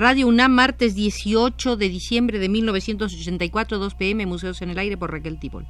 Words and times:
Radio 0.00 0.28
UNAM, 0.28 0.52
martes 0.52 0.94
18 0.94 1.76
de 1.76 1.90
diciembre 1.90 2.38
de 2.38 2.48
1984, 2.48 3.78
2 3.78 3.94
pm, 3.96 4.24
Museos 4.24 4.62
en 4.62 4.70
el 4.70 4.78
Aire 4.78 4.96
por 4.96 5.12
Raquel 5.12 5.38
Tibol. 5.38 5.66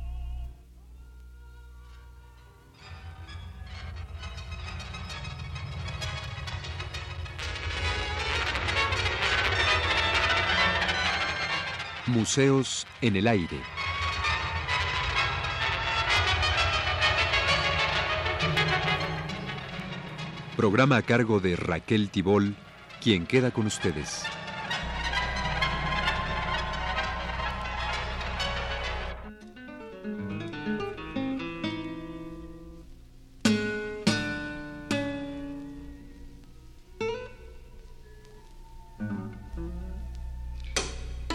Museos 12.06 12.87
en 13.01 13.17
el 13.17 13.26
Aire. 13.26 13.58
Programa 20.56 20.98
a 20.98 21.02
cargo 21.02 21.41
de 21.41 21.56
Raquel 21.56 22.10
Tibol 22.10 22.54
quien 23.00 23.27
queda 23.27 23.50
con 23.50 23.66
ustedes. 23.66 24.24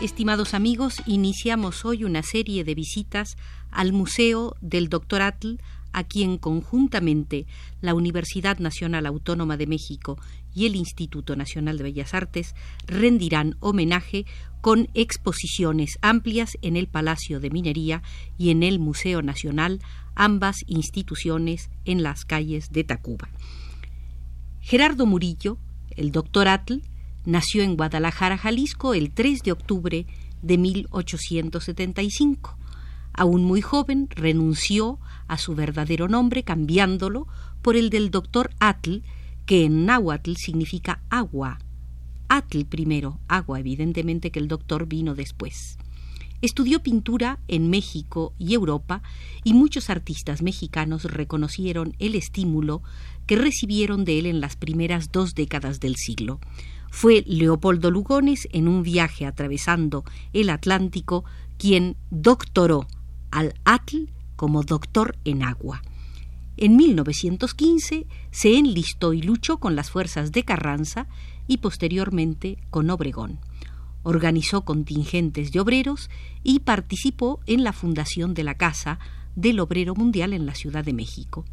Estimados 0.02 0.54
amigos, 0.54 1.02
iniciamos 1.08 1.84
hoy 1.84 2.04
una 2.04 2.22
serie 2.22 2.64
de 2.64 2.76
visitas 2.76 3.38
al 3.72 3.92
Museo 3.92 4.56
del 4.62 4.88
Dr. 4.88 5.24
Atl, 5.24 5.58
a 5.94 6.04
quien 6.04 6.38
conjuntamente 6.38 7.48
la 7.82 7.96
Universidad 7.96 8.60
Nacional 8.60 9.08
Autónoma 9.08 9.58
de 9.58 9.66
México 9.66 10.20
y 10.56 10.66
el 10.66 10.76
Instituto 10.76 11.36
Nacional 11.36 11.78
de 11.78 11.84
Bellas 11.84 12.16
Artes 12.16 12.56
rendirán 12.88 13.58
homenaje 13.60 14.26
con 14.62 14.88
exposiciones 14.96 16.00
amplias 16.02 16.58
en 16.64 16.78
el 16.78 16.88
Palacio 16.88 17.40
de 17.40 17.52
Minería 17.52 18.02
y 18.40 18.50
en 18.50 18.64
el 18.64 18.80
Museo 18.80 19.22
Nacional, 19.22 19.82
ambas 20.16 20.64
instituciones 20.66 21.70
en 21.84 22.02
las 22.02 22.26
calles 22.26 22.72
de 22.72 22.84
Tacuba. 22.84 23.30
Gerardo 24.62 25.06
Murillo, 25.06 25.60
el 25.92 26.12
doctor 26.12 26.48
Atl, 26.48 26.82
nació 27.26 27.62
en 27.62 27.76
Guadalajara, 27.76 28.38
Jalisco, 28.38 28.96
el 28.96 29.12
3 29.12 29.44
de 29.44 29.52
octubre 29.52 30.08
de 30.42 30.58
1875. 30.58 32.58
Aún 33.14 33.46
muy 33.46 33.62
joven, 33.62 34.08
renunció 34.10 35.00
a 35.28 35.38
su 35.38 35.54
verdadero 35.54 36.08
nombre 36.08 36.44
cambiándolo 36.44 37.28
por 37.62 37.76
el 37.76 37.90
del 37.90 38.12
doctor 38.12 38.52
Atl, 38.60 39.02
que 39.46 39.66
en 39.66 39.86
náhuatl 39.86 40.36
significa 40.36 41.02
agua. 41.10 41.60
Atl 42.28 42.66
primero, 42.66 43.20
agua, 43.28 43.60
evidentemente 43.60 44.32
que 44.32 44.40
el 44.40 44.48
doctor 44.48 44.88
vino 44.88 45.16
después. 45.16 45.78
Estudió 46.42 46.84
pintura 46.84 47.40
en 47.48 47.70
México 47.70 48.34
y 48.38 48.54
Europa 48.54 49.02
y 49.44 49.54
muchos 49.54 49.90
artistas 49.90 50.42
mexicanos 50.42 51.06
reconocieron 51.06 51.96
el 52.00 52.16
estímulo 52.16 52.84
que 53.26 53.36
recibieron 53.36 54.06
de 54.06 54.20
él 54.20 54.26
en 54.26 54.42
las 54.42 54.56
primeras 54.56 55.12
dos 55.12 55.34
décadas 55.34 55.80
del 55.80 55.96
siglo. 55.96 56.40
Fue 56.92 57.24
Leopoldo 57.26 57.90
Lugones, 57.90 58.48
en 58.52 58.68
un 58.68 58.84
viaje 58.84 59.26
atravesando 59.26 60.04
el 60.34 60.50
Atlántico, 60.50 61.26
quien 61.58 61.96
doctoró 62.10 62.88
al 63.32 63.54
Atl 63.64 64.10
como 64.36 64.64
doctor 64.64 65.18
en 65.26 65.44
agua. 65.44 65.82
En 66.58 66.78
1915 66.78 68.08
se 68.32 68.58
enlistó 68.58 69.14
y 69.14 69.22
luchó 69.22 69.58
con 69.58 69.76
las 69.76 69.92
fuerzas 69.92 70.32
de 70.32 70.44
Carranza 70.44 71.08
y 71.48 71.58
posteriormente 71.58 72.58
con 72.70 72.90
Obregón. 72.90 73.40
Organizó 74.04 74.64
contingentes 74.64 75.52
de 75.52 75.60
obreros 75.60 76.10
y 76.44 76.60
participó 76.60 77.42
en 77.46 77.64
la 77.64 77.74
fundación 77.74 78.34
de 78.34 78.44
la 78.44 78.56
Casa 78.56 79.00
del 79.36 79.60
Obrero 79.60 79.96
Mundial 79.96 80.32
en 80.32 80.46
la 80.46 80.56
Ciudad 80.56 80.86
de 80.86 80.94
México. 80.94 81.44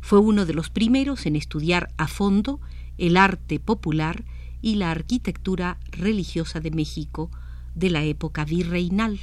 Fue 0.00 0.18
uno 0.18 0.44
de 0.44 0.52
los 0.52 0.68
primeros 0.68 1.24
en 1.24 1.36
estudiar 1.36 1.88
a 1.96 2.06
fondo 2.06 2.60
el 2.98 3.16
arte 3.16 3.58
popular 3.58 4.24
y 4.60 4.74
la 4.74 4.90
arquitectura 4.90 5.78
religiosa 5.90 6.60
de 6.60 6.70
México 6.70 7.30
de 7.74 7.90
la 7.90 8.02
época 8.02 8.44
virreinal. 8.44 9.18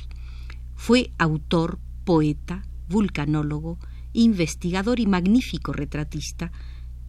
Fue 0.75 1.11
autor, 1.19 1.77
poeta, 2.03 2.63
vulcanólogo, 2.89 3.77
investigador 4.13 4.99
y 4.99 5.07
magnífico 5.07 5.73
retratista, 5.73 6.51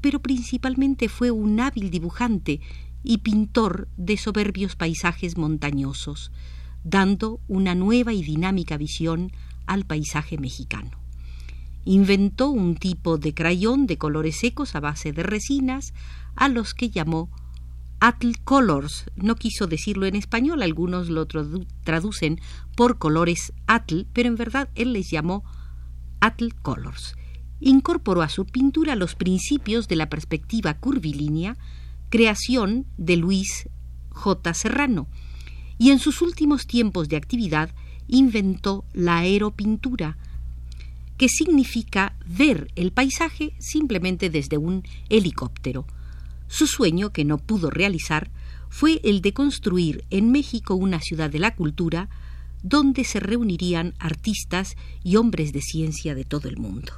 pero 0.01 0.21
principalmente 0.21 1.09
fue 1.09 1.31
un 1.31 1.61
hábil 1.61 1.91
dibujante 1.91 2.61
y 3.03 3.19
pintor 3.19 3.89
de 3.97 4.17
soberbios 4.17 4.77
paisajes 4.77 5.37
montañosos, 5.37 6.33
dando 6.85 7.41
una 7.49 7.75
nueva 7.75 8.13
y 8.13 8.23
dinámica 8.23 8.77
visión 8.77 9.33
al 9.67 9.85
paisaje 9.85 10.39
mexicano. 10.39 10.99
Inventó 11.85 12.49
un 12.51 12.77
tipo 12.77 13.19
de 13.19 13.35
crayón 13.35 13.87
de 13.87 13.99
colores 13.99 14.37
secos 14.37 14.75
a 14.75 14.81
base 14.81 15.13
de 15.13 15.23
resinas, 15.23 15.95
a 16.37 16.49
los 16.49 16.75
que 16.75 16.91
llamó 16.91 17.31
Atl 17.99 18.33
Colors. 18.45 19.07
No 19.17 19.35
quiso 19.37 19.67
decirlo 19.67 20.07
en 20.07 20.17
español, 20.17 20.63
algunos 20.63 21.09
lo 21.09 21.27
traducen 21.27 22.41
por 22.77 22.99
colores 22.99 23.53
Atl, 23.67 24.07
pero 24.13 24.29
en 24.29 24.37
verdad 24.37 24.69
él 24.75 24.93
les 24.93 25.11
llamó 25.11 25.45
Atl 26.23 26.55
Colors. 26.63 27.17
Incorporó 27.61 28.23
a 28.23 28.29
su 28.29 28.47
pintura 28.47 28.97
los 28.97 29.15
principios 29.17 29.89
de 29.89 29.97
la 29.97 30.09
perspectiva 30.09 30.75
curvilínea, 30.75 31.59
creación 32.11 32.87
de 32.97 33.17
Luis 33.17 33.69
J. 34.11 34.55
Serrano, 34.55 35.09
y 35.79 35.91
en 35.91 35.99
sus 35.99 36.23
últimos 36.23 36.67
tiempos 36.67 37.09
de 37.09 37.17
actividad 37.17 37.75
inventó 38.07 38.85
la 38.95 39.19
aeropintura, 39.19 40.17
que 41.19 41.29
significa 41.29 42.17
ver 42.27 42.71
el 42.77 42.93
paisaje 42.93 43.55
simplemente 43.59 44.31
desde 44.31 44.59
un 44.59 44.85
helicóptero. 45.09 45.87
Su 46.47 46.67
sueño, 46.67 47.13
que 47.13 47.25
no 47.25 47.39
pudo 47.39 47.71
realizar, 47.71 48.31
fue 48.69 49.01
el 49.03 49.23
de 49.23 49.33
construir 49.33 50.05
en 50.11 50.31
México 50.31 50.75
una 50.75 51.01
ciudad 51.01 51.31
de 51.31 51.39
la 51.41 51.55
cultura 51.55 52.09
donde 52.63 53.05
se 53.05 53.21
reunirían 53.21 53.95
artistas 53.99 54.77
y 55.03 55.17
hombres 55.17 55.53
de 55.53 55.61
ciencia 55.63 56.15
de 56.15 56.25
todo 56.25 56.49
el 56.49 56.57
mundo. 56.57 56.93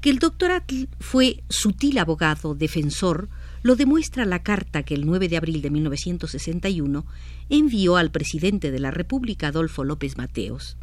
Que 0.00 0.10
el 0.10 0.18
doctor 0.18 0.50
Atl 0.50 0.88
fue 1.00 1.42
sutil 1.48 1.98
abogado, 1.98 2.54
defensor, 2.54 3.28
lo 3.62 3.74
demuestra 3.74 4.24
la 4.24 4.42
carta 4.42 4.84
que 4.84 4.94
el 4.94 5.06
9 5.06 5.28
de 5.28 5.36
abril 5.36 5.62
de 5.62 5.70
1961 5.70 7.04
envió 7.48 7.96
al 7.96 8.10
presidente 8.10 8.70
de 8.70 8.78
la 8.78 8.90
República, 8.90 9.48
Adolfo 9.48 9.82
López 9.82 10.16
Mateos. 10.16 10.76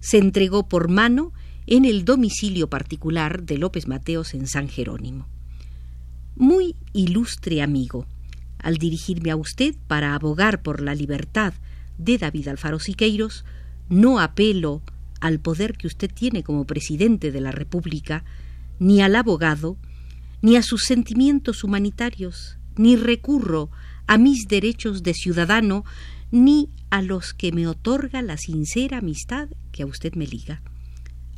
Se 0.00 0.18
entregó 0.18 0.68
por 0.68 0.88
mano 0.88 1.32
en 1.66 1.84
el 1.84 2.04
domicilio 2.04 2.68
particular 2.68 3.42
de 3.42 3.58
López 3.58 3.88
Mateos 3.88 4.34
en 4.34 4.46
San 4.46 4.68
Jerónimo. 4.68 5.26
Muy 6.36 6.76
ilustre 6.92 7.62
amigo, 7.62 8.06
al 8.58 8.78
dirigirme 8.78 9.30
a 9.30 9.36
usted 9.36 9.74
para 9.86 10.14
abogar 10.14 10.62
por 10.62 10.80
la 10.80 10.94
libertad 10.94 11.54
de 11.98 12.18
David 12.18 12.48
Alfaro 12.48 12.78
Siqueiros, 12.78 13.44
no 13.88 14.18
apelo 14.20 14.82
al 15.20 15.40
poder 15.40 15.76
que 15.76 15.86
usted 15.86 16.10
tiene 16.12 16.42
como 16.42 16.66
presidente 16.66 17.32
de 17.32 17.40
la 17.40 17.50
República, 17.50 18.24
ni 18.78 19.00
al 19.00 19.16
abogado, 19.16 19.78
ni 20.42 20.56
a 20.56 20.62
sus 20.62 20.84
sentimientos 20.84 21.64
humanitarios, 21.64 22.58
ni 22.76 22.96
recurro 22.96 23.70
a 24.06 24.18
mis 24.18 24.46
derechos 24.48 25.02
de 25.02 25.14
ciudadano, 25.14 25.84
ni 26.30 26.68
a 26.90 27.00
los 27.00 27.32
que 27.32 27.52
me 27.52 27.66
otorga 27.66 28.20
la 28.20 28.36
sincera 28.36 28.98
amistad 28.98 29.48
que 29.72 29.84
a 29.84 29.86
usted 29.86 30.14
me 30.14 30.26
liga. 30.26 30.62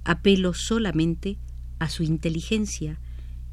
Apelo 0.05 0.55
solamente 0.55 1.39
a 1.79 1.89
su 1.89 2.03
inteligencia. 2.03 2.99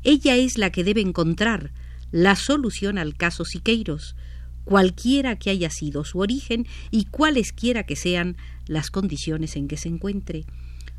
Ella 0.03 0.35
es 0.35 0.57
la 0.57 0.71
que 0.71 0.83
debe 0.83 1.01
encontrar 1.01 1.71
la 2.11 2.35
solución 2.35 2.97
al 2.97 3.15
caso 3.15 3.45
Siqueiros, 3.45 4.15
cualquiera 4.65 5.37
que 5.37 5.49
haya 5.49 5.69
sido 5.69 6.03
su 6.03 6.19
origen 6.19 6.65
y 6.91 7.05
cualesquiera 7.05 7.83
que 7.83 7.95
sean 7.95 8.37
las 8.65 8.89
condiciones 8.89 9.55
en 9.55 9.67
que 9.67 9.77
se 9.77 9.89
encuentre. 9.89 10.45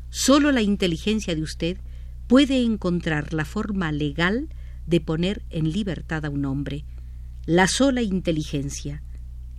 Solo 0.09 0.51
la 0.51 0.61
inteligencia 0.61 1.35
de 1.35 1.41
usted 1.41 1.77
puede 2.27 2.61
encontrar 2.61 3.33
la 3.33 3.45
forma 3.45 3.91
legal 3.91 4.49
de 4.87 5.01
poner 5.01 5.43
en 5.49 5.71
libertad 5.71 6.25
a 6.25 6.29
un 6.29 6.45
hombre. 6.45 6.85
La 7.45 7.67
sola 7.67 8.01
inteligencia, 8.01 9.03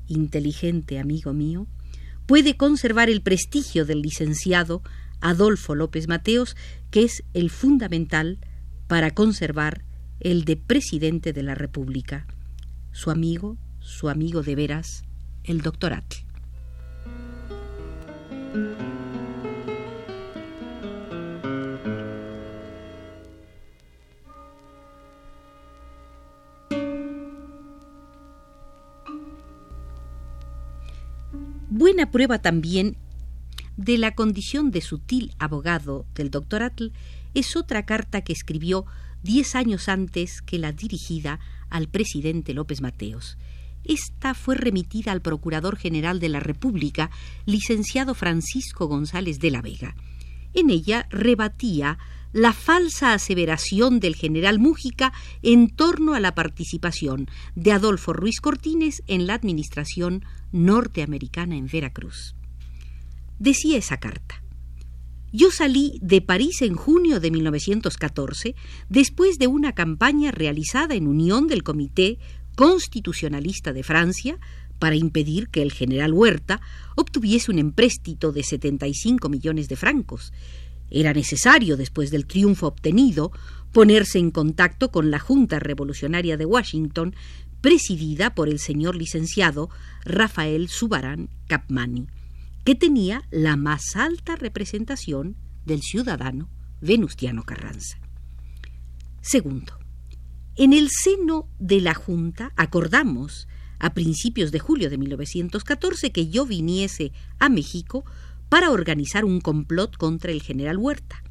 inteligente 0.07 0.99
amigo 0.99 1.33
mío, 1.33 1.67
puede 2.27 2.57
conservar 2.57 3.09
el 3.09 3.23
prestigio 3.23 3.85
del 3.85 4.03
licenciado 4.03 4.83
Adolfo 5.21 5.75
López 5.75 6.09
Mateos, 6.09 6.57
que 6.91 7.05
es 7.05 7.23
el 7.35 7.51
fundamental 7.51 8.39
para 8.87 9.13
conservar 9.13 9.85
el 10.21 10.45
de 10.45 10.57
presidente 10.57 11.33
de 11.33 11.43
la 11.43 11.55
República. 11.55 12.27
Su 12.93 13.11
amigo, 13.11 13.57
su 13.87 14.09
amigo 14.09 14.43
de 14.43 14.57
veras, 14.57 15.05
el 15.45 15.63
doctor 15.63 15.93
Atl. 15.93 16.17
Buena 31.71 32.11
prueba 32.11 32.41
también 32.41 32.97
de 33.77 33.99
la 33.99 34.15
condición 34.17 34.73
de 34.73 34.81
sutil 34.81 35.33
abogado 35.39 36.07
del 36.15 36.31
doctor 36.31 36.65
Atl 36.65 36.89
es 37.35 37.55
otra 37.55 37.87
carta 37.87 38.23
que 38.23 38.33
escribió 38.33 38.85
diez 39.23 39.55
años 39.55 39.89
antes 39.89 40.43
que 40.43 40.59
la 40.59 40.73
dirigida 40.73 41.39
al 41.71 41.87
presidente 41.89 42.53
López 42.53 42.81
Mateos. 42.81 43.39
Esta 43.89 44.35
fue 44.35 44.57
remitida 44.57 45.13
al 45.13 45.23
Procurador 45.23 45.77
General 45.77 46.19
de 46.19 46.29
la 46.29 46.41
República, 46.41 47.11
licenciado 47.45 48.15
Francisco 48.15 48.87
González 48.87 49.39
de 49.39 49.51
la 49.51 49.63
Vega. 49.63 49.95
En 50.55 50.71
ella 50.71 51.07
rebatía 51.11 51.99
la 52.33 52.53
falsa 52.53 53.13
aseveración 53.13 54.01
del 54.01 54.17
general 54.17 54.59
Mújica 54.59 55.13
en 55.43 55.71
torno 55.71 56.15
a 56.15 56.21
la 56.21 56.35
participación 56.35 57.29
de 57.55 57.73
Adolfo 57.73 58.13
Ruiz 58.13 58.41
Cortines 58.41 59.03
en 59.07 59.27
la 59.27 59.35
administración 59.35 60.25
norteamericana 60.53 61.57
en 61.57 61.67
Veracruz. 61.67 62.35
Decía 63.39 63.79
esa 63.79 63.99
carta. 63.99 64.43
Yo 65.33 65.51
salí 65.51 65.99
de 66.03 66.23
París 66.23 66.63
en 66.63 66.75
junio 66.75 67.21
de 67.21 67.31
1914 67.31 68.55
después 68.89 69.39
de 69.39 69.47
una 69.47 69.73
campaña 69.73 70.31
realizada 70.31 70.95
en 70.95 71.07
unión 71.07 71.47
del 71.47 71.63
Comité 71.63 72.19
Constitucionalista 72.57 73.73
de 73.73 73.85
Francia 73.85 74.39
para 74.81 74.97
impedir 74.97 75.49
que 75.49 75.63
el 75.63 75.73
general 75.73 76.13
Huerta 76.13 76.61
obtuviese 76.97 77.53
un 77.53 77.61
empréstito 77.61 78.33
de 78.33 78.43
75 78.43 79.29
millones 79.29 79.69
de 79.69 79.77
francos. 79.77 80.33
Era 80.91 81.13
necesario, 81.13 81.77
después 81.77 82.11
del 82.11 82.27
triunfo 82.27 82.67
obtenido, 82.67 83.31
ponerse 83.73 84.19
en 84.19 84.33
contacto 84.33 84.91
con 84.91 85.13
la 85.13 85.21
Junta 85.21 85.61
Revolucionaria 85.61 86.37
de 86.37 86.47
Washington, 86.47 87.15
presidida 87.61 88.35
por 88.35 88.49
el 88.49 88.59
señor 88.59 88.97
licenciado 88.97 89.71
Rafael 90.05 90.69
Subarán 90.69 91.31
Capmani 91.47 92.09
que 92.67 92.75
tenía 92.75 93.23
la 93.31 93.57
más 93.57 93.95
alta 93.95 94.35
representación 94.35 95.37
del 95.65 95.83
ciudadano 95.83 96.49
Venustiano 96.81 97.45
Carranza. 97.45 97.97
Segundo, 99.21 99.79
en 100.57 100.73
el 100.73 100.89
seno 100.91 101.49
de 101.59 101.81
la 101.81 101.95
Junta 101.95 102.53
acordamos 102.57 103.47
a 103.79 103.93
principios 103.93 104.53
de 104.53 104.59
julio 104.59 104.89
de 104.89 104.97
1914 104.97 106.13
que 106.13 106.29
yo 106.29 106.47
viniese 106.47 107.13
a 107.39 107.49
México 107.49 108.05
para 108.49 108.71
organizar 108.71 109.25
un 109.25 109.41
complot 109.41 109.97
contra 109.97 110.33
el 110.33 110.43
general 110.43 110.79
Huerta. 110.79 111.23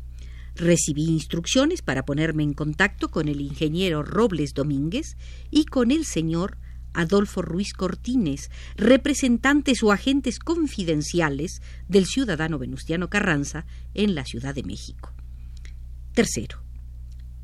Recibí 0.55 1.05
instrucciones 1.05 1.81
para 1.81 2.05
ponerme 2.05 2.43
en 2.43 2.53
contacto 2.53 3.09
con 3.09 3.27
el 3.27 3.41
ingeniero 3.41 4.03
Robles 4.03 4.53
Domínguez 4.53 5.17
y 5.49 5.65
con 5.65 5.91
el 5.91 6.05
señor 6.05 6.57
Adolfo 6.93 7.41
Ruiz 7.41 7.73
Cortines, 7.73 8.49
representantes 8.77 9.83
o 9.83 9.91
agentes 9.91 10.39
confidenciales 10.39 11.61
del 11.87 12.05
ciudadano 12.05 12.57
Venustiano 12.57 13.09
Carranza 13.09 13.65
en 13.93 14.15
la 14.15 14.23
Ciudad 14.23 14.55
de 14.55 14.63
México. 14.63 15.13
Tercero, 16.13 16.64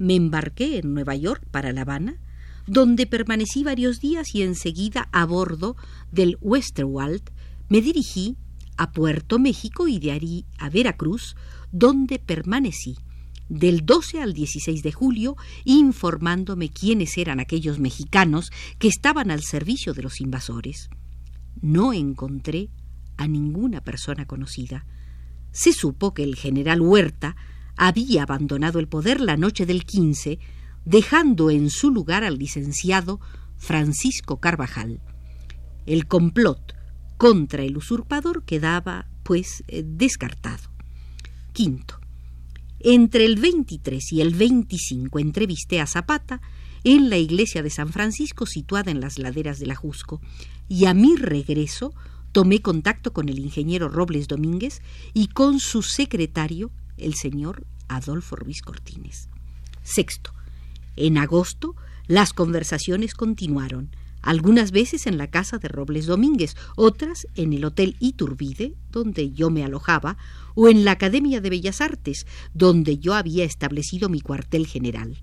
me 0.02 0.16
embarqué 0.16 0.80
en 0.80 0.96
Nueva 0.96 1.16
York 1.16 1.46
para 1.52 1.72
La 1.72 1.82
Habana, 1.82 2.20
donde 2.66 3.06
permanecí 3.06 3.64
varios 3.64 4.00
días 4.00 4.34
y 4.34 4.42
enseguida 4.42 5.08
a 5.12 5.26
bordo 5.26 5.76
del 6.12 6.38
Westerwald 6.42 7.22
me 7.70 7.82
dirigí 7.82 8.36
a 8.78 8.92
Puerto 8.92 9.38
México 9.38 9.88
y 9.88 10.00
de 10.00 10.12
ahí 10.12 10.46
a 10.58 10.70
Veracruz, 10.70 11.36
donde 11.72 12.18
permanecí 12.18 12.98
del 13.48 13.86
12 13.86 14.22
al 14.22 14.34
16 14.34 14.82
de 14.82 14.92
julio 14.92 15.36
informándome 15.66 16.70
quiénes 16.70 17.16
eran 17.20 17.40
aquellos 17.40 17.78
mexicanos 17.78 18.52
que 18.80 18.88
estaban 18.88 19.30
al 19.30 19.44
servicio 19.44 19.94
de 19.94 20.02
los 20.02 20.20
invasores. 20.20 20.90
No 21.62 21.94
encontré 21.94 22.70
a 23.18 23.28
ninguna 23.28 23.82
persona 23.82 24.26
conocida. 24.26 24.84
Se 25.52 25.74
supo 25.74 26.16
que 26.16 26.24
el 26.24 26.36
general 26.36 26.82
Huerta 26.82 27.36
había 27.76 28.24
abandonado 28.24 28.80
el 28.80 28.88
poder 28.88 29.22
la 29.22 29.38
noche 29.38 29.66
del 29.66 29.86
15, 29.86 30.40
dejando 30.86 31.50
en 31.50 31.70
su 31.70 31.92
lugar 31.92 32.24
al 32.24 32.38
licenciado 32.38 33.20
Francisco 33.58 34.40
Carvajal. 34.40 35.02
El 35.86 36.08
complot 36.08 36.76
contra 37.18 37.64
el 37.64 37.78
usurpador 37.78 38.44
quedaba, 38.44 39.08
pues, 39.24 39.64
eh, 39.68 39.84
descartado. 39.86 40.72
Quinto, 41.54 42.00
entre 42.80 43.26
el 43.26 43.36
23 43.36 44.12
y 44.14 44.22
el 44.22 44.34
25 44.34 45.20
entrevisté 45.20 45.80
a 45.80 45.86
Zapata 45.86 46.42
en 46.84 47.10
la 47.10 47.18
iglesia 47.18 47.62
de 47.62 47.70
San 47.70 47.90
Francisco 47.90 48.46
situada 48.46 48.90
en 48.90 49.02
las 49.02 49.20
laderas 49.20 49.60
del 49.60 49.72
Ajusco 49.72 50.20
y 50.68 50.86
a 50.86 50.94
mi 50.94 51.16
regreso 51.16 51.94
tomé 52.32 52.62
contacto 52.62 53.14
con 53.14 53.30
el 53.30 53.40
ingeniero 53.40 53.90
Robles 53.90 54.28
Domínguez 54.28 54.82
y 55.14 55.28
con 55.28 55.60
su 55.60 55.84
secretario, 55.84 56.72
el 57.02 57.16
señor 57.16 57.66
Adolfo 57.88 58.36
Ruiz 58.36 58.62
Cortines. 58.62 59.30
Sexto, 59.84 60.34
en 60.96 61.18
agosto 61.18 61.76
las 62.08 62.34
conversaciones 62.34 63.14
continuaron 63.14 63.96
algunas 64.22 64.72
veces 64.72 65.08
en 65.08 65.18
la 65.18 65.28
casa 65.28 65.58
de 65.58 65.68
Robles 65.68 66.06
Domínguez, 66.06 66.56
otras 66.76 67.28
en 67.36 67.54
el 67.54 67.66
Hotel 67.66 67.96
Iturbide, 68.00 68.76
donde 68.92 69.32
yo 69.32 69.50
me 69.50 69.64
alojaba, 69.64 70.18
o 70.54 70.70
en 70.70 70.86
la 70.86 70.92
Academia 70.92 71.42
de 71.42 71.50
Bellas 71.50 71.82
Artes, 71.82 72.28
donde 72.54 72.98
yo 73.00 73.16
había 73.16 73.46
establecido 73.46 74.10
mi 74.10 74.22
cuartel 74.22 74.68
general. 74.68 75.18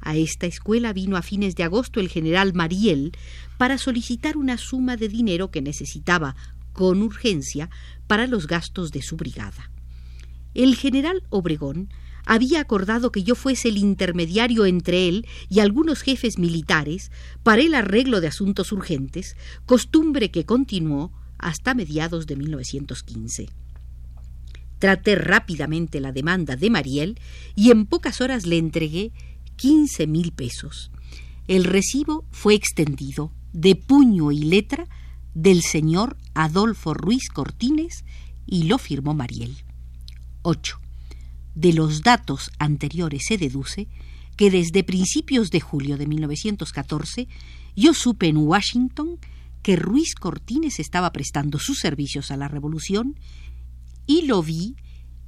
A 0.00 0.16
esta 0.16 0.46
escuela 0.46 0.92
vino 0.92 1.16
a 1.16 1.22
fines 1.22 1.54
de 1.54 1.62
agosto 1.62 2.00
el 2.00 2.08
general 2.08 2.54
Mariel 2.54 3.12
para 3.58 3.78
solicitar 3.78 4.36
una 4.36 4.56
suma 4.56 4.96
de 4.96 5.08
dinero 5.08 5.50
que 5.50 5.62
necesitaba 5.62 6.34
con 6.72 7.02
urgencia 7.02 7.68
para 8.06 8.26
los 8.26 8.46
gastos 8.46 8.90
de 8.90 9.02
su 9.02 9.16
brigada. 9.16 9.70
El 10.54 10.76
general 10.76 11.22
Obregón 11.30 11.88
había 12.26 12.60
acordado 12.60 13.12
que 13.12 13.22
yo 13.22 13.34
fuese 13.34 13.68
el 13.68 13.78
intermediario 13.78 14.66
entre 14.66 15.08
él 15.08 15.26
y 15.48 15.60
algunos 15.60 16.02
jefes 16.02 16.38
militares 16.38 17.10
para 17.42 17.62
el 17.62 17.74
arreglo 17.74 18.20
de 18.20 18.28
asuntos 18.28 18.72
urgentes, 18.72 19.36
costumbre 19.66 20.30
que 20.30 20.44
continuó 20.44 21.12
hasta 21.38 21.74
mediados 21.74 22.26
de 22.26 22.36
1915. 22.36 23.48
Traté 24.78 25.14
rápidamente 25.14 26.00
la 26.00 26.12
demanda 26.12 26.56
de 26.56 26.70
Mariel 26.70 27.18
y 27.54 27.70
en 27.70 27.86
pocas 27.86 28.20
horas 28.20 28.46
le 28.46 28.58
entregué 28.58 29.12
quince 29.56 30.06
mil 30.06 30.32
pesos. 30.32 30.90
El 31.48 31.64
recibo 31.64 32.24
fue 32.30 32.54
extendido 32.54 33.32
de 33.52 33.74
puño 33.74 34.30
y 34.32 34.42
letra 34.42 34.86
del 35.34 35.62
señor 35.62 36.16
Adolfo 36.34 36.94
Ruiz 36.94 37.28
Cortines 37.28 38.04
y 38.46 38.64
lo 38.64 38.78
firmó 38.78 39.14
Mariel. 39.14 39.56
8. 40.42 40.80
De 41.54 41.72
los 41.72 42.02
datos 42.02 42.50
anteriores 42.58 43.24
se 43.26 43.38
deduce 43.38 43.88
que 44.36 44.50
desde 44.50 44.84
principios 44.84 45.50
de 45.50 45.60
julio 45.60 45.98
de 45.98 46.06
1914 46.06 47.28
yo 47.76 47.94
supe 47.94 48.28
en 48.28 48.38
Washington 48.38 49.18
que 49.62 49.76
Ruiz 49.76 50.14
Cortines 50.14 50.78
estaba 50.80 51.12
prestando 51.12 51.58
sus 51.58 51.78
servicios 51.78 52.30
a 52.30 52.36
la 52.36 52.48
Revolución 52.48 53.18
y 54.06 54.22
lo 54.22 54.42
vi 54.42 54.76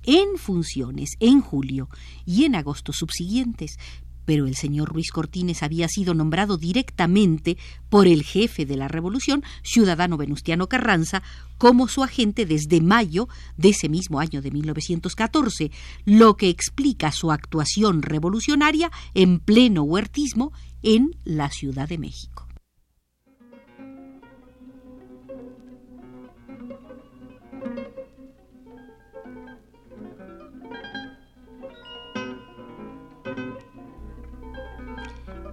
en 0.04 0.36
funciones 0.36 1.10
en 1.20 1.40
julio 1.40 1.88
y 2.24 2.44
en 2.44 2.54
agosto 2.54 2.92
subsiguientes, 2.92 3.76
pero 4.24 4.46
el 4.46 4.56
señor 4.56 4.88
Ruiz 4.88 5.10
Cortines 5.10 5.62
había 5.62 5.88
sido 5.88 6.14
nombrado 6.14 6.56
directamente 6.56 7.56
por 7.88 8.06
el 8.06 8.22
jefe 8.22 8.66
de 8.66 8.76
la 8.76 8.88
Revolución, 8.88 9.42
ciudadano 9.62 10.16
Venustiano 10.16 10.68
Carranza, 10.68 11.22
como 11.58 11.88
su 11.88 12.02
agente 12.02 12.46
desde 12.46 12.80
mayo 12.80 13.28
de 13.56 13.70
ese 13.70 13.88
mismo 13.88 14.20
año 14.20 14.42
de 14.42 14.50
1914, 14.50 15.70
lo 16.04 16.36
que 16.36 16.48
explica 16.48 17.12
su 17.12 17.30
actuación 17.30 18.02
revolucionaria 18.02 18.90
en 19.14 19.38
pleno 19.38 19.82
huertismo 19.82 20.52
en 20.82 21.16
la 21.24 21.50
Ciudad 21.50 21.88
de 21.88 21.98
México. 21.98 22.41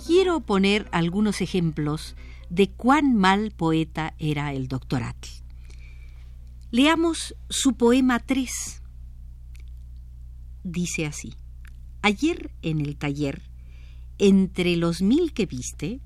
Quiero 0.06 0.42
poner 0.42 0.88
algunos 0.92 1.42
ejemplos 1.42 2.16
de 2.50 2.70
cuán 2.70 3.16
mal 3.16 3.52
poeta 3.52 4.14
era 4.18 4.54
el 4.54 4.68
doctor 4.68 5.04
Atl. 5.04 5.30
Leamos 6.72 7.36
su 7.50 7.76
poema 7.76 8.20
3. 8.20 8.82
Dice 10.64 11.06
así: 11.06 11.34
Ayer 12.02 12.52
en 12.62 12.80
el 12.82 12.98
taller, 12.98 13.42
entre 14.18 14.76
los 14.76 15.02
mil 15.02 15.34
que 15.34 15.46
viste, 15.46 16.00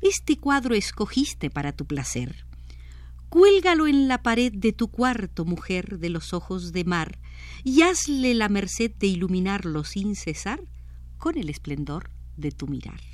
este 0.00 0.36
cuadro 0.36 0.74
escogiste 0.74 1.50
para 1.50 1.72
tu 1.72 1.86
placer. 1.86 2.44
Cuélgalo 3.28 3.88
en 3.88 4.06
la 4.06 4.22
pared 4.22 4.52
de 4.52 4.72
tu 4.72 4.88
cuarto, 4.88 5.44
mujer 5.44 5.98
de 5.98 6.10
los 6.10 6.32
ojos 6.32 6.72
de 6.72 6.84
mar, 6.84 7.18
y 7.64 7.82
hazle 7.82 8.34
la 8.34 8.48
merced 8.48 8.92
de 8.92 9.08
iluminarlo 9.08 9.82
sin 9.82 10.14
cesar 10.14 10.60
con 11.18 11.36
el 11.36 11.48
esplendor 11.48 12.10
de 12.36 12.52
tu 12.52 12.68
mirar. 12.68 13.13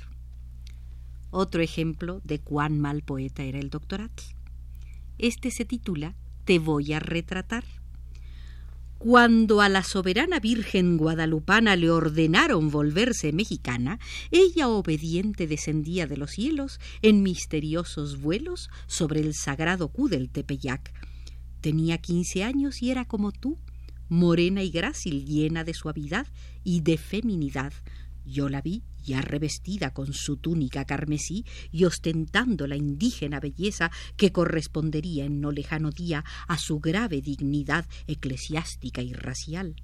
Otro 1.31 1.61
ejemplo 1.61 2.21
de 2.23 2.39
cuán 2.39 2.79
mal 2.79 3.01
poeta 3.01 3.43
era 3.43 3.57
el 3.57 3.69
doctor 3.69 4.01
Atl. 4.01 4.23
Este 5.17 5.49
se 5.49 5.65
titula 5.65 6.15
te 6.45 6.59
voy 6.59 6.93
a 6.93 6.99
retratar. 6.99 7.63
Cuando 8.97 9.61
a 9.61 9.69
la 9.69 9.81
soberana 9.81 10.39
Virgen 10.39 10.97
guadalupana 10.97 11.75
le 11.75 11.89
ordenaron 11.89 12.69
volverse 12.69 13.31
mexicana, 13.31 13.99
ella 14.29 14.67
obediente 14.67 15.47
descendía 15.47 16.05
de 16.05 16.17
los 16.17 16.31
cielos 16.31 16.79
en 17.01 17.23
misteriosos 17.23 18.21
vuelos 18.21 18.69
sobre 18.85 19.21
el 19.21 19.33
sagrado 19.33 19.87
cu 19.87 20.07
del 20.07 20.29
Tepeyac. 20.29 20.93
Tenía 21.61 21.97
quince 21.97 22.43
años 22.43 22.81
y 22.83 22.91
era 22.91 23.05
como 23.05 23.31
tú, 23.31 23.57
morena 24.07 24.61
y 24.61 24.69
grácil, 24.69 25.25
llena 25.25 25.63
de 25.63 25.73
suavidad 25.73 26.27
y 26.63 26.81
de 26.81 26.97
feminidad. 26.97 27.73
Yo 28.25 28.49
la 28.49 28.61
vi 28.61 28.83
ya 29.01 29.21
revestida 29.21 29.93
con 29.93 30.13
su 30.13 30.37
túnica 30.37 30.85
carmesí 30.85 31.45
y 31.71 31.85
ostentando 31.85 32.67
la 32.67 32.75
indígena 32.75 33.39
belleza 33.39 33.91
que 34.17 34.31
correspondería 34.31 35.25
en 35.25 35.41
no 35.41 35.51
lejano 35.51 35.91
día 35.91 36.23
a 36.47 36.57
su 36.57 36.79
grave 36.79 37.21
dignidad 37.21 37.85
eclesiástica 38.07 39.01
y 39.01 39.13
racial. 39.13 39.75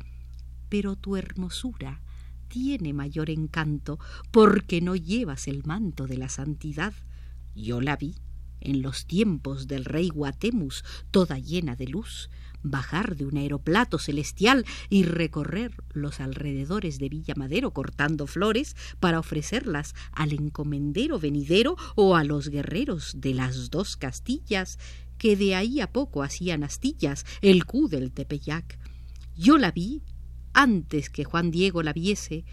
Pero 0.70 0.96
tu 0.96 1.16
hermosura 1.16 2.02
tiene 2.48 2.94
mayor 2.94 3.30
encanto 3.30 4.00
porque 4.32 4.82
no 4.82 4.96
llevas 4.96 5.48
el 5.48 5.64
manto 5.64 6.08
de 6.08 6.18
la 6.18 6.30
santidad. 6.30 6.94
Yo 7.56 7.82
la 7.82 7.98
vi 7.98 8.16
en 8.62 8.82
los 8.82 9.06
tiempos 9.06 9.68
del 9.68 9.86
rey 9.86 10.10
Guatemus, 10.10 10.84
toda 11.12 11.40
llena 11.40 11.76
de 11.76 11.88
luz, 11.88 12.30
bajar 12.64 13.16
de 13.16 13.26
un 13.26 13.38
aeroplato 13.38 14.00
celestial 14.00 14.66
y 14.90 15.04
recorrer 15.04 15.72
los 15.94 16.20
alrededores 16.20 17.00
de 17.00 17.10
Villa 17.10 17.34
Madero 17.36 17.72
cortando 17.72 18.28
flores 18.28 18.76
para 19.00 19.20
ofrecerlas 19.20 19.96
al 20.12 20.34
encomendero 20.34 21.20
venidero 21.20 21.76
o 21.96 22.16
a 22.16 22.24
los 22.24 22.50
guerreros 22.50 23.16
de 23.18 23.34
las 23.34 23.70
dos 23.70 23.96
Castillas, 23.98 24.80
que 25.18 25.36
de 25.36 25.56
ahí 25.56 25.80
a 25.80 25.92
poco 25.92 26.24
hacían 26.24 26.64
astillas 26.64 27.26
el 27.42 27.66
cu 27.66 27.88
del 27.88 28.12
Tepeyac. 28.12 28.80
Yo 29.36 29.58
la 29.58 29.72
vi 29.72 30.02
antes 30.54 31.10
que 31.10 31.24
Juan 31.24 31.52
Diego 31.52 31.84
la 31.84 31.94
viese, 31.94 32.44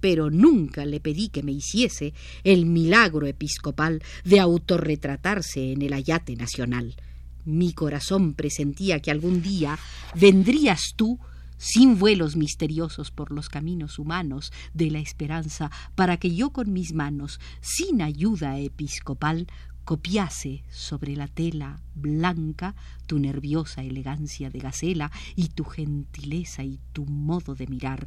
pero 0.00 0.30
nunca 0.30 0.84
le 0.84 1.00
pedí 1.00 1.28
que 1.28 1.42
me 1.42 1.52
hiciese 1.52 2.14
el 2.44 2.66
milagro 2.66 3.26
episcopal 3.26 4.02
de 4.24 4.40
autorretratarse 4.40 5.72
en 5.72 5.82
el 5.82 5.92
ayate 5.92 6.36
nacional. 6.36 6.96
Mi 7.44 7.72
corazón 7.72 8.34
presentía 8.34 9.00
que 9.00 9.10
algún 9.10 9.42
día 9.42 9.78
vendrías 10.14 10.92
tú 10.96 11.18
sin 11.58 11.98
vuelos 11.98 12.36
misteriosos 12.36 13.10
por 13.10 13.32
los 13.32 13.48
caminos 13.48 13.98
humanos 13.98 14.52
de 14.74 14.90
la 14.90 15.00
esperanza, 15.00 15.70
para 15.94 16.16
que 16.16 16.34
yo 16.34 16.50
con 16.50 16.72
mis 16.72 16.94
manos, 16.94 17.40
sin 17.60 18.00
ayuda 18.00 18.58
episcopal, 18.58 19.48
copiase 19.84 20.64
sobre 20.70 21.16
la 21.16 21.28
tela 21.28 21.80
blanca 21.94 22.74
tu 23.06 23.18
nerviosa 23.18 23.82
elegancia 23.82 24.50
de 24.50 24.58
gacela 24.58 25.10
y 25.34 25.48
tu 25.48 25.64
gentileza 25.64 26.62
y 26.62 26.78
tu 26.92 27.06
modo 27.06 27.54
de 27.54 27.66
mirar. 27.66 28.06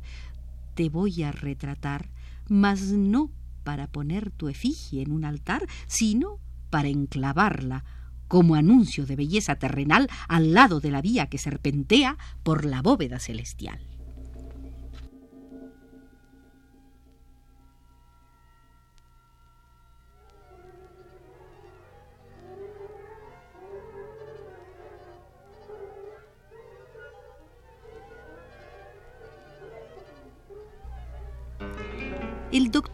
Te 0.74 0.90
voy 0.90 1.24
a 1.24 1.32
retratar, 1.32 2.10
mas 2.48 2.92
no 2.92 3.32
para 3.64 3.88
poner 3.88 4.32
tu 4.32 4.50
efigie 4.50 5.02
en 5.02 5.12
un 5.12 5.26
altar, 5.26 5.68
sino 5.88 6.40
para 6.70 6.88
enclavarla 6.88 7.84
como 8.28 8.56
anuncio 8.56 9.06
de 9.06 9.18
belleza 9.18 9.56
terrenal 9.56 10.10
al 10.30 10.54
lado 10.54 10.80
de 10.80 10.90
la 10.90 11.02
vía 11.02 11.28
que 11.28 11.38
serpentea 11.38 12.18
por 12.44 12.64
la 12.64 12.82
bóveda 12.82 13.20
celestial. 13.20 13.91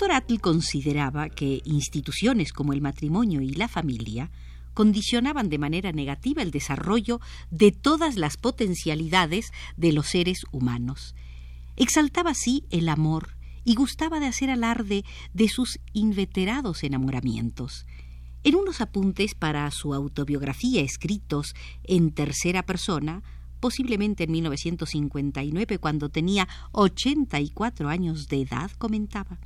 El 0.08 0.14
doctor 0.14 0.24
Atl 0.24 0.40
consideraba 0.40 1.28
que 1.28 1.62
instituciones 1.66 2.54
como 2.54 2.72
el 2.72 2.80
matrimonio 2.80 3.42
y 3.42 3.50
la 3.50 3.68
familia 3.68 4.32
condicionaban 4.74 5.50
de 5.50 5.58
manera 5.58 5.92
negativa 5.92 6.42
el 6.42 6.52
desarrollo 6.52 7.20
de 7.52 7.74
todas 7.74 8.16
las 8.16 8.38
potencialidades 8.38 9.52
de 9.76 9.92
los 9.92 10.08
seres 10.08 10.46
humanos. 10.54 11.14
Exaltaba 11.76 12.32
así 12.32 12.64
el 12.70 12.88
amor 12.88 13.36
y 13.66 13.76
gustaba 13.76 14.22
de 14.22 14.28
hacer 14.28 14.50
alarde 14.50 15.04
de 15.34 15.50
sus 15.50 15.78
inveterados 15.92 16.86
enamoramientos. 16.86 17.86
En 18.46 18.56
unos 18.56 18.80
apuntes 18.80 19.36
para 19.36 19.70
su 19.72 19.94
autobiografía 19.94 20.84
escritos 20.84 21.54
en 21.84 22.12
tercera 22.12 22.64
persona, 22.64 23.24
posiblemente 23.60 24.24
en 24.24 24.32
1959, 24.32 25.80
cuando 25.80 26.08
tenía 26.08 26.48
84 26.72 27.90
años 27.90 28.30
de 28.30 28.44
edad, 28.44 28.72
comentaba 28.78 29.38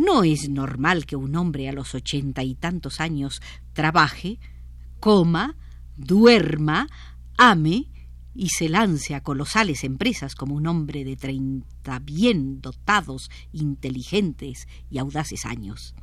no 0.00 0.24
es 0.24 0.48
normal 0.48 1.04
que 1.04 1.14
un 1.14 1.36
hombre 1.36 1.68
a 1.68 1.72
los 1.72 1.94
ochenta 1.94 2.42
y 2.42 2.54
tantos 2.54 3.00
años 3.00 3.42
trabaje, 3.74 4.38
coma, 4.98 5.56
duerma, 5.96 6.88
ame 7.36 7.86
y 8.34 8.48
se 8.48 8.70
lance 8.70 9.14
a 9.14 9.22
colosales 9.22 9.84
empresas 9.84 10.34
como 10.34 10.54
un 10.54 10.66
hombre 10.66 11.04
de 11.04 11.16
treinta 11.16 11.98
bien 11.98 12.62
dotados, 12.62 13.30
inteligentes 13.52 14.68
y 14.90 14.98
audaces 14.98 15.44
años. 15.44 15.94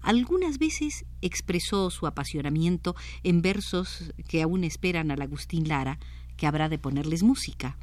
Algunas 0.00 0.58
veces 0.58 1.04
expresó 1.20 1.90
su 1.90 2.08
apasionamiento 2.08 2.96
en 3.22 3.40
versos 3.40 4.12
que 4.26 4.42
aún 4.42 4.64
esperan 4.64 5.12
al 5.12 5.22
Agustín 5.22 5.68
Lara, 5.68 6.00
que 6.36 6.48
habrá 6.48 6.68
de 6.68 6.78
ponerles 6.78 7.22
música 7.22 7.78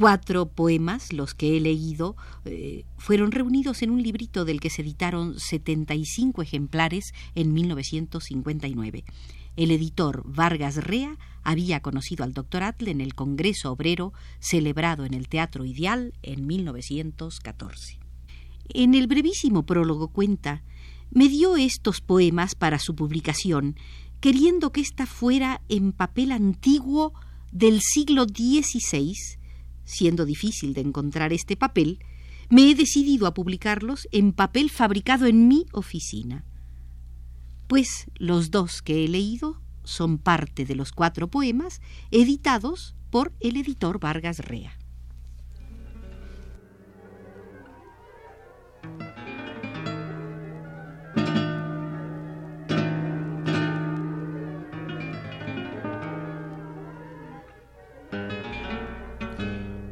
cuatro 0.00 0.46
poemas, 0.46 1.12
los 1.12 1.34
que 1.34 1.58
he 1.58 1.60
leído, 1.60 2.16
eh, 2.46 2.86
fueron 2.96 3.32
reunidos 3.32 3.82
en 3.82 3.90
un 3.90 4.02
librito 4.02 4.46
del 4.46 4.58
que 4.58 4.70
se 4.70 4.80
editaron 4.80 5.38
75 5.38 6.40
ejemplares 6.40 7.12
en 7.34 7.52
1959. 7.52 9.04
El 9.56 9.70
editor 9.70 10.22
Vargas 10.24 10.76
Rea 10.76 11.18
había 11.42 11.80
conocido 11.80 12.24
al 12.24 12.32
doctor 12.32 12.62
Atle 12.62 12.92
en 12.92 13.02
el 13.02 13.14
Congreso 13.14 13.72
Obrero 13.72 14.14
celebrado 14.38 15.04
en 15.04 15.12
el 15.12 15.28
Teatro 15.28 15.66
Ideal 15.66 16.14
en 16.22 16.46
1914. 16.46 17.98
En 18.70 18.94
el 18.94 19.06
brevísimo 19.06 19.66
prólogo 19.66 20.08
cuenta, 20.08 20.62
me 21.10 21.28
dio 21.28 21.58
estos 21.58 22.00
poemas 22.00 22.54
para 22.54 22.78
su 22.78 22.94
publicación, 22.94 23.76
queriendo 24.20 24.72
que 24.72 24.80
ésta 24.80 25.04
fuera 25.04 25.60
en 25.68 25.92
papel 25.92 26.32
antiguo 26.32 27.12
del 27.52 27.82
siglo 27.82 28.24
XVI 28.24 29.39
siendo 29.90 30.24
difícil 30.24 30.72
de 30.72 30.82
encontrar 30.82 31.32
este 31.32 31.56
papel, 31.56 31.98
me 32.48 32.70
he 32.70 32.74
decidido 32.74 33.26
a 33.26 33.34
publicarlos 33.34 34.08
en 34.12 34.32
papel 34.32 34.70
fabricado 34.70 35.26
en 35.26 35.48
mi 35.48 35.66
oficina. 35.72 36.44
Pues 37.66 38.06
los 38.14 38.50
dos 38.50 38.82
que 38.82 39.04
he 39.04 39.08
leído 39.08 39.60
son 39.84 40.18
parte 40.18 40.64
de 40.64 40.74
los 40.74 40.92
cuatro 40.92 41.28
poemas 41.28 41.80
editados 42.10 42.94
por 43.10 43.32
el 43.40 43.56
editor 43.56 43.98
Vargas 44.00 44.38
Rea. 44.38 44.79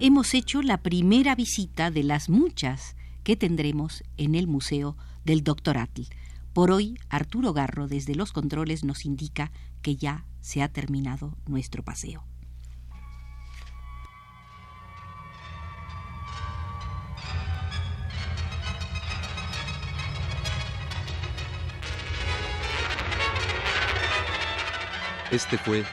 Hemos 0.00 0.34
hecho 0.34 0.62
la 0.62 0.78
primera 0.78 1.34
visita 1.34 1.90
de 1.90 2.04
las 2.04 2.28
muchas 2.28 2.94
que 3.24 3.36
tendremos 3.36 4.04
en 4.16 4.34
el 4.34 4.46
Museo 4.46 4.96
del 5.24 5.42
Dr. 5.42 5.78
Atl. 5.78 6.02
Por 6.52 6.70
hoy, 6.70 6.98
Arturo 7.08 7.52
Garro 7.52 7.88
desde 7.88 8.14
los 8.14 8.32
controles 8.32 8.84
nos 8.84 9.04
indica 9.04 9.50
que 9.82 9.96
ya 9.96 10.24
se 10.40 10.62
ha 10.62 10.68
terminado 10.68 11.36
nuestro 11.46 11.82
paseo. 11.82 12.24
Este 25.30 25.58
fue 25.58 25.84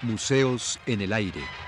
Museos 0.00 0.78
en 0.86 1.02
el 1.02 1.12
Aire. 1.12 1.67